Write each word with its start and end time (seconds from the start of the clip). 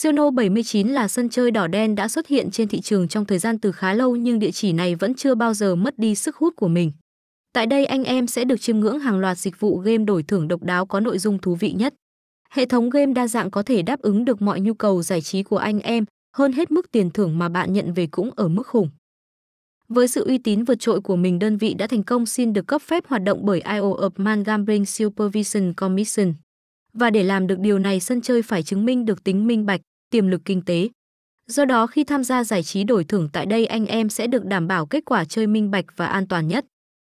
Siono 0.00 0.30
79 0.30 0.88
là 0.88 1.08
sân 1.08 1.28
chơi 1.28 1.50
đỏ 1.50 1.66
đen 1.66 1.94
đã 1.94 2.08
xuất 2.08 2.26
hiện 2.26 2.50
trên 2.50 2.68
thị 2.68 2.80
trường 2.80 3.08
trong 3.08 3.24
thời 3.24 3.38
gian 3.38 3.58
từ 3.58 3.72
khá 3.72 3.92
lâu 3.94 4.16
nhưng 4.16 4.38
địa 4.38 4.50
chỉ 4.50 4.72
này 4.72 4.94
vẫn 4.94 5.14
chưa 5.14 5.34
bao 5.34 5.54
giờ 5.54 5.74
mất 5.74 5.98
đi 5.98 6.14
sức 6.14 6.36
hút 6.36 6.56
của 6.56 6.68
mình. 6.68 6.92
Tại 7.52 7.66
đây 7.66 7.86
anh 7.86 8.04
em 8.04 8.26
sẽ 8.26 8.44
được 8.44 8.60
chiêm 8.60 8.80
ngưỡng 8.80 8.98
hàng 8.98 9.18
loạt 9.18 9.38
dịch 9.38 9.60
vụ 9.60 9.78
game 9.78 10.04
đổi 10.04 10.22
thưởng 10.22 10.48
độc 10.48 10.62
đáo 10.62 10.86
có 10.86 11.00
nội 11.00 11.18
dung 11.18 11.38
thú 11.38 11.54
vị 11.54 11.72
nhất. 11.72 11.94
Hệ 12.50 12.66
thống 12.66 12.90
game 12.90 13.12
đa 13.12 13.28
dạng 13.28 13.50
có 13.50 13.62
thể 13.62 13.82
đáp 13.82 14.00
ứng 14.00 14.24
được 14.24 14.42
mọi 14.42 14.60
nhu 14.60 14.74
cầu 14.74 15.02
giải 15.02 15.20
trí 15.20 15.42
của 15.42 15.58
anh 15.58 15.80
em, 15.80 16.04
hơn 16.36 16.52
hết 16.52 16.70
mức 16.70 16.92
tiền 16.92 17.10
thưởng 17.10 17.38
mà 17.38 17.48
bạn 17.48 17.72
nhận 17.72 17.92
về 17.92 18.06
cũng 18.06 18.30
ở 18.36 18.48
mức 18.48 18.66
khủng. 18.66 18.90
Với 19.88 20.08
sự 20.08 20.24
uy 20.26 20.38
tín 20.38 20.64
vượt 20.64 20.80
trội 20.80 21.00
của 21.00 21.16
mình, 21.16 21.38
đơn 21.38 21.56
vị 21.56 21.74
đã 21.74 21.86
thành 21.86 22.02
công 22.02 22.26
xin 22.26 22.52
được 22.52 22.66
cấp 22.66 22.82
phép 22.82 23.06
hoạt 23.06 23.22
động 23.22 23.38
bởi 23.42 23.60
IO 23.60 23.94
of 23.94 24.10
Man 24.16 24.42
Gambling 24.42 24.86
Supervision 24.86 25.72
Commission. 25.74 26.34
Và 26.92 27.10
để 27.10 27.22
làm 27.22 27.46
được 27.46 27.58
điều 27.58 27.78
này, 27.78 28.00
sân 28.00 28.20
chơi 28.20 28.42
phải 28.42 28.62
chứng 28.62 28.84
minh 28.84 29.04
được 29.04 29.24
tính 29.24 29.46
minh 29.46 29.66
bạch, 29.66 29.80
tiềm 30.10 30.28
lực 30.28 30.40
kinh 30.44 30.62
tế. 30.64 30.88
Do 31.46 31.64
đó 31.64 31.86
khi 31.86 32.04
tham 32.04 32.24
gia 32.24 32.44
giải 32.44 32.62
trí 32.62 32.84
đổi 32.84 33.04
thưởng 33.04 33.28
tại 33.32 33.46
đây 33.46 33.66
anh 33.66 33.86
em 33.86 34.08
sẽ 34.08 34.26
được 34.26 34.44
đảm 34.44 34.68
bảo 34.68 34.86
kết 34.86 35.04
quả 35.04 35.24
chơi 35.24 35.46
minh 35.46 35.70
bạch 35.70 35.84
và 35.96 36.06
an 36.06 36.28
toàn 36.28 36.48
nhất. 36.48 36.64